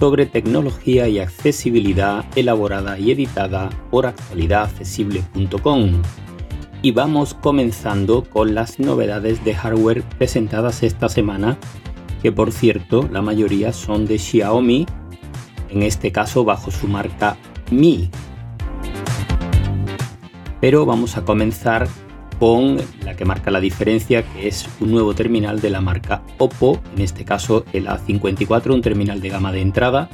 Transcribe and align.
sobre 0.00 0.24
tecnología 0.24 1.08
y 1.08 1.18
accesibilidad 1.18 2.24
elaborada 2.34 2.98
y 2.98 3.10
editada 3.10 3.68
por 3.90 4.06
actualidadaccesible.com. 4.06 6.00
Y 6.80 6.92
vamos 6.92 7.34
comenzando 7.34 8.24
con 8.24 8.54
las 8.54 8.80
novedades 8.80 9.44
de 9.44 9.54
hardware 9.54 10.02
presentadas 10.16 10.82
esta 10.82 11.10
semana, 11.10 11.58
que 12.22 12.32
por 12.32 12.50
cierto 12.50 13.06
la 13.12 13.20
mayoría 13.20 13.74
son 13.74 14.06
de 14.06 14.18
Xiaomi, 14.18 14.86
en 15.68 15.82
este 15.82 16.10
caso 16.10 16.44
bajo 16.44 16.70
su 16.70 16.88
marca 16.88 17.36
Mi. 17.70 18.08
Pero 20.62 20.86
vamos 20.86 21.18
a 21.18 21.26
comenzar 21.26 21.88
con 22.40 22.78
la 23.04 23.14
que 23.14 23.26
marca 23.26 23.50
la 23.50 23.60
diferencia, 23.60 24.22
que 24.22 24.48
es 24.48 24.66
un 24.80 24.90
nuevo 24.90 25.14
terminal 25.14 25.60
de 25.60 25.68
la 25.68 25.82
marca 25.82 26.22
Oppo, 26.38 26.80
en 26.96 27.02
este 27.02 27.26
caso 27.26 27.66
el 27.74 27.86
A54, 27.86 28.72
un 28.72 28.80
terminal 28.80 29.20
de 29.20 29.28
gama 29.28 29.52
de 29.52 29.60
entrada, 29.60 30.08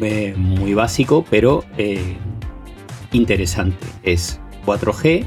eh, 0.00 0.34
muy 0.36 0.74
básico, 0.74 1.24
pero 1.28 1.64
eh, 1.76 2.16
interesante. 3.10 3.84
Es 4.04 4.40
4G, 4.64 5.26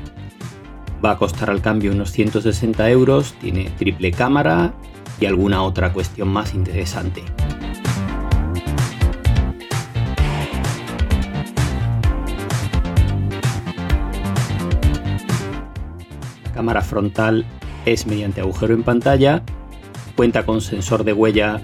va 1.04 1.12
a 1.12 1.18
costar 1.18 1.50
al 1.50 1.62
cambio 1.62 1.92
unos 1.92 2.12
160 2.12 2.90
euros, 2.90 3.34
tiene 3.42 3.70
triple 3.78 4.12
cámara 4.12 4.74
y 5.20 5.26
alguna 5.26 5.62
otra 5.62 5.92
cuestión 5.92 6.30
más 6.30 6.54
interesante. 6.54 7.22
Cámara 16.58 16.82
frontal 16.82 17.46
es 17.86 18.08
mediante 18.08 18.42
agujero 18.42 18.74
en 18.74 18.82
pantalla, 18.82 19.44
cuenta 20.16 20.44
con 20.44 20.60
sensor 20.60 21.04
de 21.04 21.14
huella 21.14 21.62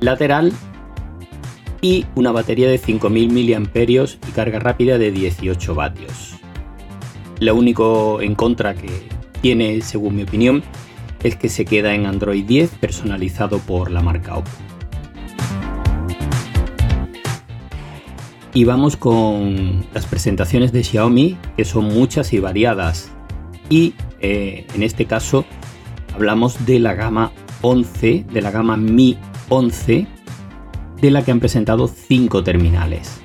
lateral 0.00 0.52
y 1.80 2.04
una 2.16 2.32
batería 2.32 2.68
de 2.68 2.78
5000 2.78 3.30
mAh 3.60 4.04
y 4.28 4.32
carga 4.34 4.58
rápida 4.58 4.98
de 4.98 5.12
18 5.12 5.76
vatios. 5.76 6.34
Lo 7.38 7.54
único 7.54 8.20
en 8.22 8.34
contra 8.34 8.74
que 8.74 8.90
tiene, 9.40 9.80
según 9.82 10.16
mi 10.16 10.24
opinión, 10.24 10.64
es 11.22 11.36
que 11.36 11.48
se 11.48 11.64
queda 11.64 11.94
en 11.94 12.06
Android 12.06 12.44
10 12.44 12.70
personalizado 12.70 13.60
por 13.60 13.92
la 13.92 14.02
marca 14.02 14.34
Oppo. 14.34 14.50
Y 18.52 18.64
vamos 18.64 18.96
con 18.96 19.84
las 19.94 20.06
presentaciones 20.06 20.72
de 20.72 20.82
Xiaomi, 20.82 21.38
que 21.56 21.64
son 21.64 21.84
muchas 21.84 22.32
y 22.32 22.40
variadas. 22.40 23.12
Y 23.70 23.94
eh, 24.26 24.66
en 24.74 24.82
este 24.82 25.04
caso 25.04 25.44
hablamos 26.14 26.64
de 26.64 26.78
la 26.78 26.94
gama 26.94 27.30
11, 27.60 28.24
de 28.32 28.40
la 28.40 28.50
gama 28.50 28.78
Mi 28.78 29.18
11, 29.50 30.06
de 31.02 31.10
la 31.10 31.22
que 31.22 31.30
han 31.30 31.40
presentado 31.40 31.88
5 31.88 32.42
terminales. 32.42 33.20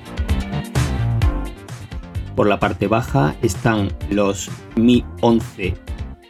Por 2.36 2.48
la 2.48 2.60
parte 2.60 2.86
baja 2.86 3.34
están 3.40 3.88
los 4.10 4.50
Mi 4.76 5.02
11 5.22 5.74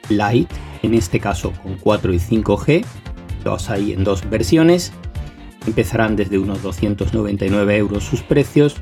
Lite, 0.09 0.55
en 0.85 0.95
este 0.95 1.19
caso 1.19 1.53
con 1.65 1.75
4 1.75 2.15
y 2.15 2.19
5G, 2.19 2.85
los 3.45 3.71
hay 3.71 3.93
en 3.93 4.05
dos 4.05 4.29
versiones. 4.31 4.93
Empezarán 5.67 6.15
desde 6.15 6.39
unos 6.39 6.63
299 6.63 7.77
euros 7.77 8.05
sus 8.05 8.23
precios 8.23 8.77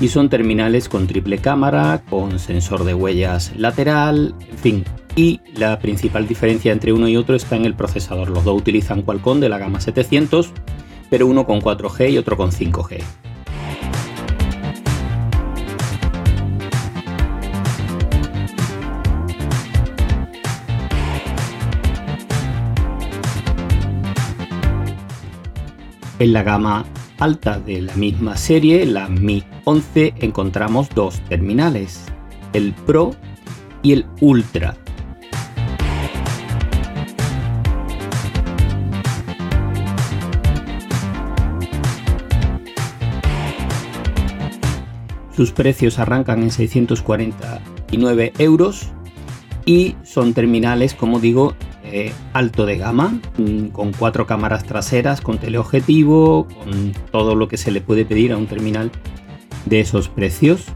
y 0.00 0.06
son 0.06 0.28
terminales 0.28 0.88
con 0.88 1.08
triple 1.08 1.38
cámara, 1.38 2.04
con 2.08 2.38
sensor 2.38 2.84
de 2.84 2.94
huellas 2.94 3.52
lateral, 3.56 4.36
en 4.48 4.58
fin, 4.58 4.84
y 5.16 5.40
la 5.54 5.78
principal 5.78 6.26
diferencia 6.26 6.72
entre 6.72 6.92
uno 6.92 7.08
y 7.08 7.16
otro 7.16 7.36
está 7.36 7.56
en 7.56 7.64
el 7.64 7.74
procesador. 7.74 8.30
Los 8.30 8.44
dos 8.44 8.58
utilizan 8.58 9.02
Qualcomm 9.02 9.40
de 9.40 9.48
la 9.48 9.58
gama 9.58 9.80
700, 9.80 10.52
pero 11.10 11.26
uno 11.26 11.46
con 11.46 11.60
4G 11.60 12.10
y 12.10 12.18
otro 12.18 12.36
con 12.36 12.50
5G. 12.50 13.02
En 26.20 26.32
la 26.32 26.42
gama 26.42 26.84
alta 27.18 27.58
de 27.58 27.82
la 27.82 27.94
misma 27.96 28.36
serie, 28.36 28.86
la 28.86 29.08
Mi 29.08 29.42
11, 29.64 30.14
encontramos 30.20 30.88
dos 30.94 31.20
terminales, 31.28 32.04
el 32.52 32.72
Pro 32.72 33.14
y 33.82 33.92
el 33.92 34.06
Ultra, 34.20 34.76
Sus 45.36 45.52
precios 45.52 45.98
arrancan 45.98 46.42
en 46.42 46.50
649 46.50 48.32
euros 48.38 48.92
y 49.66 49.96
son 50.04 50.34
terminales, 50.34 50.94
como 50.94 51.20
digo, 51.20 51.54
alto 52.32 52.66
de 52.66 52.78
gama, 52.78 53.20
mm, 53.38 53.66
con 53.68 53.92
cuatro 53.92 54.26
cámaras 54.26 54.64
traseras, 54.64 55.20
con 55.20 55.38
teleobjetivo, 55.38 56.48
con 56.48 56.92
todo 57.10 57.34
lo 57.34 57.48
que 57.48 57.56
se 57.56 57.70
le 57.70 57.80
puede 57.80 58.04
pedir 58.04 58.32
a 58.32 58.36
un 58.36 58.46
terminal 58.46 58.90
de 59.66 59.80
esos 59.80 60.08
precios. 60.08 60.66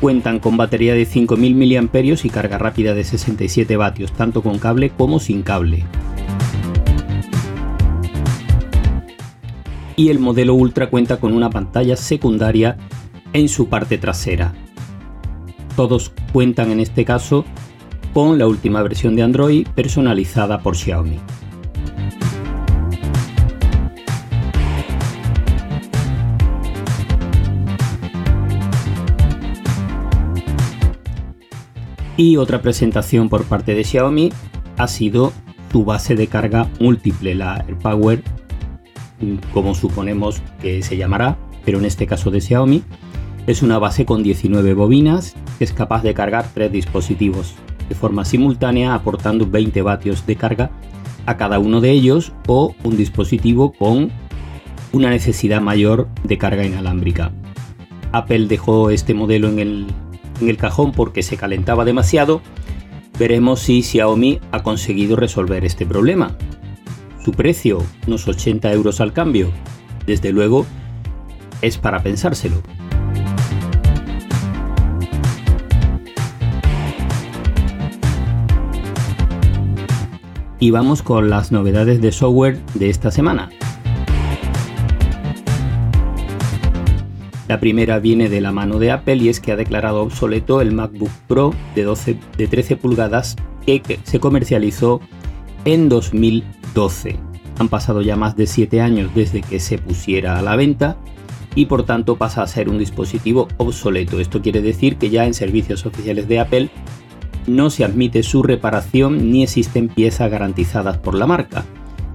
Cuentan 0.00 0.38
con 0.38 0.56
batería 0.56 0.94
de 0.94 1.06
5000 1.06 1.54
mAh 1.54 2.18
y 2.22 2.30
carga 2.30 2.58
rápida 2.58 2.94
de 2.94 3.04
67 3.04 3.76
vatios, 3.76 4.12
tanto 4.12 4.42
con 4.42 4.58
cable 4.58 4.90
como 4.90 5.18
sin 5.18 5.42
cable. 5.42 5.84
Y 9.96 10.08
el 10.08 10.18
modelo 10.18 10.54
Ultra 10.54 10.90
cuenta 10.90 11.18
con 11.18 11.32
una 11.32 11.50
pantalla 11.50 11.96
secundaria 11.96 12.76
en 13.32 13.48
su 13.48 13.68
parte 13.68 13.98
trasera. 13.98 14.54
Todos 15.76 16.12
cuentan 16.32 16.70
en 16.70 16.80
este 16.80 17.04
caso 17.04 17.44
con 18.12 18.38
la 18.38 18.46
última 18.46 18.82
versión 18.82 19.16
de 19.16 19.22
Android 19.22 19.66
personalizada 19.74 20.60
por 20.60 20.76
Xiaomi. 20.76 21.18
Y 32.16 32.36
otra 32.36 32.62
presentación 32.62 33.28
por 33.28 33.44
parte 33.44 33.74
de 33.74 33.82
Xiaomi 33.82 34.32
ha 34.76 34.86
sido 34.86 35.32
su 35.72 35.84
base 35.84 36.14
de 36.14 36.28
carga 36.28 36.68
múltiple, 36.78 37.34
la 37.34 37.56
AirPower 37.56 38.22
como 39.52 39.74
suponemos 39.74 40.42
que 40.60 40.82
se 40.82 40.96
llamará, 40.96 41.36
pero 41.64 41.78
en 41.78 41.84
este 41.84 42.06
caso 42.06 42.30
de 42.30 42.40
Xiaomi, 42.40 42.82
es 43.46 43.62
una 43.62 43.78
base 43.78 44.06
con 44.06 44.22
19 44.22 44.74
bobinas 44.74 45.34
que 45.58 45.64
es 45.64 45.72
capaz 45.72 46.02
de 46.02 46.14
cargar 46.14 46.46
tres 46.54 46.72
dispositivos 46.72 47.54
de 47.88 47.94
forma 47.94 48.24
simultánea 48.24 48.94
aportando 48.94 49.46
20 49.46 49.82
vatios 49.82 50.26
de 50.26 50.36
carga 50.36 50.70
a 51.26 51.36
cada 51.36 51.58
uno 51.58 51.80
de 51.80 51.90
ellos 51.90 52.32
o 52.46 52.74
un 52.82 52.96
dispositivo 52.96 53.72
con 53.72 54.10
una 54.92 55.10
necesidad 55.10 55.60
mayor 55.60 56.08
de 56.22 56.38
carga 56.38 56.64
inalámbrica. 56.64 57.32
Apple 58.12 58.46
dejó 58.46 58.90
este 58.90 59.12
modelo 59.12 59.48
en 59.48 59.58
el, 59.58 59.86
en 60.40 60.48
el 60.48 60.56
cajón 60.56 60.92
porque 60.92 61.22
se 61.22 61.36
calentaba 61.36 61.84
demasiado. 61.84 62.40
Veremos 63.18 63.60
si 63.60 63.82
Xiaomi 63.82 64.40
ha 64.52 64.62
conseguido 64.62 65.16
resolver 65.16 65.64
este 65.64 65.84
problema. 65.84 66.36
Su 67.24 67.32
precio, 67.32 67.82
unos 68.06 68.28
80 68.28 68.70
euros 68.74 69.00
al 69.00 69.14
cambio, 69.14 69.50
desde 70.04 70.30
luego, 70.30 70.66
es 71.62 71.78
para 71.78 72.02
pensárselo. 72.02 72.56
Y 80.60 80.70
vamos 80.70 81.02
con 81.02 81.30
las 81.30 81.50
novedades 81.50 82.02
de 82.02 82.12
software 82.12 82.60
de 82.74 82.90
esta 82.90 83.10
semana. 83.10 83.48
La 87.48 87.58
primera 87.58 88.00
viene 88.00 88.28
de 88.28 88.42
la 88.42 88.52
mano 88.52 88.78
de 88.78 88.90
Apple 88.90 89.16
y 89.16 89.30
es 89.30 89.40
que 89.40 89.52
ha 89.52 89.56
declarado 89.56 90.02
obsoleto 90.02 90.60
el 90.60 90.72
MacBook 90.72 91.10
Pro 91.26 91.54
de, 91.74 91.84
12, 91.84 92.18
de 92.36 92.48
13 92.48 92.76
pulgadas 92.76 93.36
que 93.64 93.98
se 94.02 94.20
comercializó 94.20 95.00
en 95.64 95.88
2012. 95.88 97.16
Han 97.58 97.68
pasado 97.68 98.02
ya 98.02 98.16
más 98.16 98.36
de 98.36 98.46
7 98.46 98.80
años 98.80 99.10
desde 99.14 99.42
que 99.42 99.60
se 99.60 99.78
pusiera 99.78 100.38
a 100.38 100.42
la 100.42 100.56
venta 100.56 100.96
y 101.54 101.66
por 101.66 101.84
tanto 101.84 102.16
pasa 102.16 102.42
a 102.42 102.46
ser 102.46 102.68
un 102.68 102.78
dispositivo 102.78 103.48
obsoleto. 103.58 104.20
Esto 104.20 104.42
quiere 104.42 104.60
decir 104.60 104.96
que 104.96 105.10
ya 105.10 105.24
en 105.24 105.34
servicios 105.34 105.86
oficiales 105.86 106.28
de 106.28 106.40
Apple 106.40 106.70
no 107.46 107.70
se 107.70 107.84
admite 107.84 108.22
su 108.22 108.42
reparación 108.42 109.30
ni 109.30 109.42
existen 109.42 109.88
piezas 109.88 110.30
garantizadas 110.30 110.98
por 110.98 111.14
la 111.14 111.26
marca. 111.26 111.64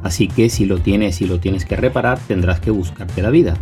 Así 0.03 0.27
que 0.27 0.49
si 0.49 0.65
lo 0.65 0.79
tienes 0.79 1.21
y 1.21 1.25
lo 1.25 1.39
tienes 1.39 1.65
que 1.65 1.75
reparar, 1.75 2.19
tendrás 2.19 2.59
que 2.59 2.71
buscarte 2.71 3.21
la 3.21 3.29
vida. 3.29 3.57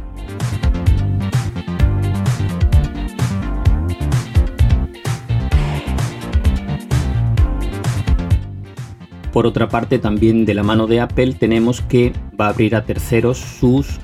Por 9.38 9.46
otra 9.46 9.70
parte, 9.70 10.00
también 10.00 10.46
de 10.46 10.56
la 10.56 10.64
mano 10.64 10.88
de 10.88 11.00
Apple 11.00 11.34
tenemos 11.34 11.82
que 11.82 12.12
va 12.42 12.48
a 12.48 12.50
abrir 12.50 12.76
a 12.76 12.86
terceros 12.86 13.38
sus 13.38 14.00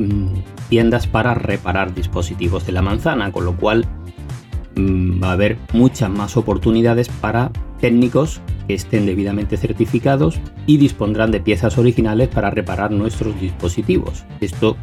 mm, 0.00 0.40
tiendas 0.68 1.06
para 1.06 1.34
reparar 1.34 1.94
dispositivos 1.94 2.66
de 2.66 2.72
la 2.72 2.82
manzana, 2.82 3.30
con 3.30 3.44
lo 3.44 3.54
cual 3.54 3.86
mm, 4.74 5.22
va 5.22 5.28
a 5.28 5.32
haber 5.34 5.56
muchas 5.72 6.10
más 6.10 6.36
oportunidades 6.36 7.08
para 7.08 7.52
técnicos 7.78 8.40
que 8.66 8.74
estén 8.74 9.06
debidamente 9.06 9.56
certificados 9.56 10.40
y 10.66 10.78
dispondrán 10.78 11.30
de 11.30 11.38
piezas 11.38 11.78
originales 11.78 12.26
para 12.26 12.50
reparar 12.50 12.90
nuestros 12.90 13.40
dispositivos. 13.40 14.24
Esto 14.40 14.76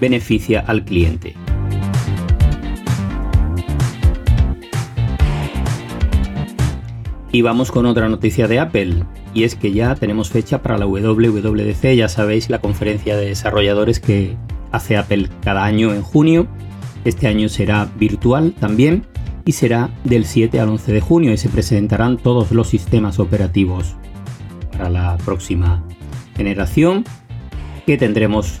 beneficia 0.00 0.60
al 0.60 0.86
cliente. 0.86 1.34
Y 7.30 7.42
vamos 7.42 7.70
con 7.70 7.84
otra 7.84 8.08
noticia 8.08 8.48
de 8.48 8.58
Apple, 8.58 9.04
y 9.34 9.44
es 9.44 9.54
que 9.54 9.72
ya 9.72 9.94
tenemos 9.94 10.30
fecha 10.30 10.62
para 10.62 10.78
la 10.78 10.86
WWDC, 10.86 11.94
ya 11.94 12.08
sabéis, 12.08 12.50
la 12.50 12.60
conferencia 12.60 13.16
de 13.16 13.26
desarrolladores 13.26 14.00
que 14.00 14.36
hace 14.72 14.96
Apple 14.96 15.28
cada 15.42 15.64
año 15.64 15.92
en 15.92 16.02
junio. 16.02 16.46
Este 17.04 17.26
año 17.26 17.48
será 17.48 17.88
virtual 17.98 18.54
también 18.58 19.06
y 19.44 19.52
será 19.52 19.90
del 20.04 20.24
7 20.24 20.60
al 20.60 20.68
11 20.68 20.92
de 20.92 21.00
junio 21.00 21.32
y 21.32 21.36
se 21.36 21.48
presentarán 21.48 22.18
todos 22.18 22.52
los 22.52 22.68
sistemas 22.68 23.18
operativos 23.18 23.96
para 24.72 24.90
la 24.90 25.16
próxima 25.24 25.82
generación 26.36 27.04
que 27.86 27.96
tendremos 27.96 28.60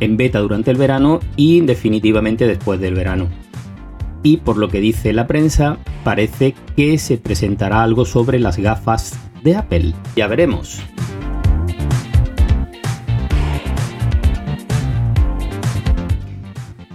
en 0.00 0.16
beta 0.16 0.38
durante 0.38 0.70
el 0.70 0.76
verano 0.76 1.20
y 1.36 1.60
definitivamente 1.62 2.46
después 2.46 2.78
del 2.80 2.94
verano 2.94 3.28
y 4.22 4.38
por 4.38 4.56
lo 4.56 4.68
que 4.68 4.80
dice 4.80 5.12
la 5.12 5.26
prensa 5.26 5.78
parece 6.04 6.54
que 6.76 6.98
se 6.98 7.18
presentará 7.18 7.82
algo 7.82 8.04
sobre 8.04 8.38
las 8.38 8.58
gafas 8.58 9.18
de 9.42 9.56
Apple. 9.56 9.94
Ya 10.16 10.26
veremos. 10.26 10.80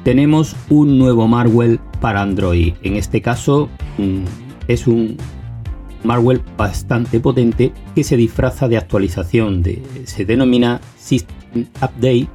Tenemos 0.04 0.56
un 0.70 0.98
nuevo 1.00 1.28
Marwell 1.28 1.80
para 2.02 2.22
Android. 2.22 2.74
En 2.84 2.98
este 2.98 3.22
caso 3.22 3.70
mm, 3.98 4.24
es 4.68 4.86
un 4.86 5.18
Marwell 6.04 6.42
bastante 6.58 7.20
potente 7.22 7.72
que 7.96 8.04
se 8.04 8.18
disfraza 8.18 8.68
de 8.68 8.78
actualización. 8.78 9.64
De, 9.64 9.82
se 10.06 10.26
denomina 10.26 10.82
System 10.98 11.68
Update 11.82 12.28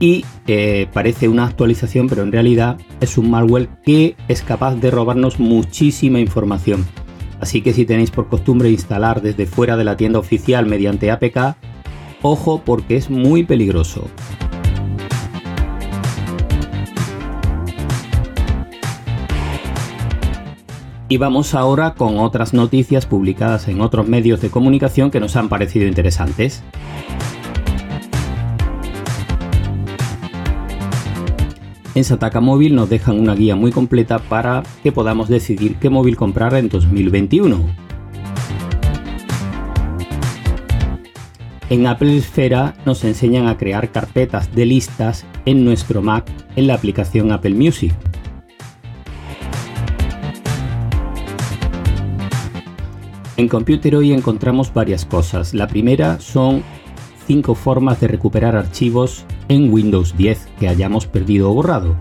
y 0.00 0.24
eh, 0.46 0.86
parece 0.92 1.28
una 1.28 1.46
actualización, 1.46 2.08
pero 2.08 2.22
en 2.22 2.32
realidad 2.32 2.78
es 3.00 3.18
un 3.18 3.30
malware 3.30 3.68
que 3.84 4.16
es 4.28 4.42
capaz 4.42 4.76
de 4.76 4.90
robarnos 4.90 5.38
muchísima 5.38 6.18
información. 6.18 6.84
Así 7.40 7.62
que 7.62 7.72
si 7.72 7.84
tenéis 7.84 8.10
por 8.10 8.28
costumbre 8.28 8.70
instalar 8.70 9.22
desde 9.22 9.46
fuera 9.46 9.76
de 9.76 9.84
la 9.84 9.96
tienda 9.96 10.18
oficial 10.18 10.66
mediante 10.66 11.10
APK, 11.10 11.56
ojo 12.22 12.62
porque 12.64 12.96
es 12.96 13.10
muy 13.10 13.44
peligroso. 13.44 14.08
Y 21.06 21.18
vamos 21.18 21.54
ahora 21.54 21.94
con 21.94 22.18
otras 22.18 22.54
noticias 22.54 23.04
publicadas 23.04 23.68
en 23.68 23.80
otros 23.82 24.08
medios 24.08 24.40
de 24.40 24.50
comunicación 24.50 25.10
que 25.10 25.20
nos 25.20 25.36
han 25.36 25.48
parecido 25.48 25.86
interesantes. 25.86 26.62
En 31.94 32.02
Sataka 32.02 32.40
Móvil 32.40 32.74
nos 32.74 32.90
dejan 32.90 33.20
una 33.20 33.36
guía 33.36 33.54
muy 33.54 33.70
completa 33.70 34.18
para 34.18 34.64
que 34.82 34.90
podamos 34.90 35.28
decidir 35.28 35.76
qué 35.76 35.90
móvil 35.90 36.16
comprar 36.16 36.54
en 36.54 36.68
2021. 36.68 37.84
En 41.70 41.86
Apple 41.86 42.16
Esfera 42.16 42.74
nos 42.84 43.04
enseñan 43.04 43.46
a 43.46 43.56
crear 43.56 43.90
carpetas 43.90 44.52
de 44.52 44.66
listas 44.66 45.24
en 45.44 45.64
nuestro 45.64 46.02
Mac 46.02 46.28
en 46.56 46.66
la 46.66 46.74
aplicación 46.74 47.30
Apple 47.30 47.54
Music. 47.54 47.94
En 53.36 53.48
Computer 53.48 53.94
hoy 53.94 54.12
encontramos 54.12 54.74
varias 54.74 55.04
cosas. 55.04 55.54
La 55.54 55.68
primera 55.68 56.18
son 56.18 56.64
5 57.28 57.54
formas 57.54 58.00
de 58.00 58.08
recuperar 58.08 58.56
archivos 58.56 59.24
en 59.48 59.72
Windows 59.72 60.16
10 60.16 60.48
que 60.58 60.68
hayamos 60.68 61.06
perdido 61.06 61.50
o 61.50 61.54
borrado. 61.54 61.96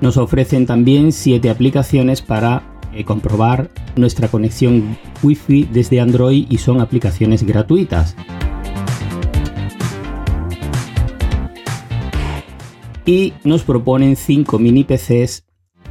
Nos 0.00 0.16
ofrecen 0.16 0.66
también 0.66 1.12
7 1.12 1.48
aplicaciones 1.48 2.20
para 2.20 2.62
eh, 2.92 3.04
comprobar 3.04 3.70
nuestra 3.96 4.28
conexión 4.28 4.98
Wi-Fi 5.22 5.68
desde 5.72 6.00
Android 6.00 6.46
y 6.50 6.58
son 6.58 6.80
aplicaciones 6.80 7.42
gratuitas. 7.42 8.14
Y 13.06 13.34
nos 13.44 13.62
proponen 13.62 14.16
5 14.16 14.58
mini 14.58 14.84
PCs 14.84 15.44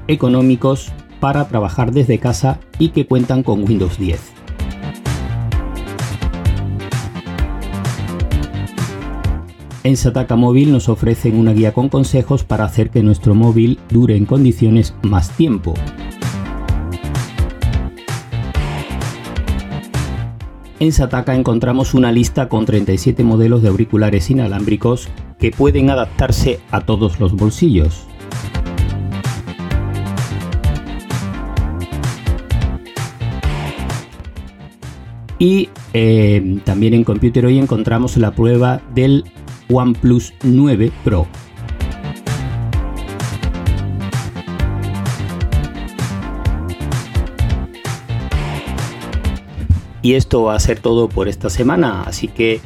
económicos 0.07 0.91
para 1.19 1.47
trabajar 1.47 1.91
desde 1.91 2.19
casa 2.19 2.59
y 2.79 2.89
que 2.89 3.05
cuentan 3.05 3.43
con 3.43 3.63
Windows 3.63 3.97
10. 3.97 4.42
En 9.85 9.97
Sataka 9.97 10.37
Móvil 10.37 10.71
nos 10.71 10.87
ofrecen 10.87 11.37
una 11.37 11.51
guía 11.51 11.73
con 11.73 11.89
consejos 11.89 12.45
para 12.45 12.63
hacer 12.63 12.89
que 12.89 13.03
nuestro 13.03 13.35
móvil 13.35 13.79
dure 13.89 14.15
en 14.15 14.25
condiciones 14.25 14.95
más 15.01 15.35
tiempo. 15.35 15.73
En 20.79 20.93
Sataka 20.93 21.35
encontramos 21.35 21.93
una 21.93 22.13
lista 22.13 22.47
con 22.47 22.65
37 22.65 23.25
modelos 23.25 23.61
de 23.61 23.67
auriculares 23.67 24.29
inalámbricos 24.29 25.09
que 25.37 25.51
pueden 25.51 25.89
adaptarse 25.89 26.61
a 26.71 26.79
todos 26.79 27.19
los 27.19 27.33
bolsillos. 27.33 28.07
Y 35.39 35.67
eh, 35.93 36.61
también 36.63 36.93
en 36.93 37.03
Computer 37.03 37.45
hoy 37.45 37.59
encontramos 37.59 38.15
la 38.15 38.31
prueba 38.31 38.81
del 38.95 39.25
OnePlus 39.73 40.33
9 40.43 40.91
Pro. 41.03 41.27
Y 50.03 50.15
esto 50.15 50.43
va 50.43 50.55
a 50.55 50.59
ser 50.59 50.79
todo 50.79 51.07
por 51.07 51.27
esta 51.27 51.49
semana, 51.49 52.03
así 52.03 52.27
que 52.27 52.59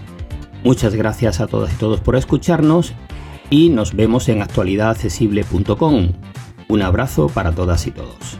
muchas 0.63 0.95
gracias 0.95 1.39
a 1.39 1.47
todas 1.47 1.71
y 1.71 1.77
todos 1.77 2.01
por 2.01 2.15
escucharnos 2.15 2.93
y 3.49 3.69
nos 3.69 3.95
vemos 3.95 4.27
en 4.27 4.41
actualidadaccesible.com. 4.41 6.13
Un 6.67 6.81
abrazo 6.81 7.27
para 7.27 7.53
todas 7.53 7.85
y 7.87 7.91
todos. 7.91 8.39